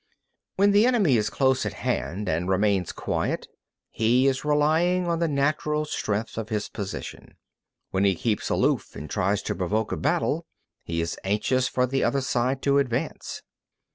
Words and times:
18. 0.53 0.53
When 0.55 0.71
the 0.71 0.87
enemy 0.87 1.15
is 1.15 1.29
close 1.29 1.63
at 1.63 1.73
hand 1.73 2.27
and 2.27 2.49
remains 2.49 2.91
quiet, 2.91 3.47
he 3.91 4.25
is 4.25 4.43
relying 4.43 5.05
on 5.05 5.19
the 5.19 5.27
natural 5.27 5.85
strength 5.85 6.39
of 6.39 6.49
his 6.49 6.69
position. 6.69 7.19
19. 7.25 7.35
When 7.91 8.05
he 8.05 8.15
keeps 8.15 8.49
aloof 8.49 8.95
and 8.95 9.07
tries 9.07 9.43
to 9.43 9.53
provoke 9.53 9.91
a 9.91 9.97
battle, 9.97 10.47
he 10.83 11.01
is 11.01 11.19
anxious 11.23 11.67
for 11.67 11.85
the 11.85 12.03
other 12.03 12.21
side 12.21 12.63
to 12.63 12.79
advance. 12.79 13.43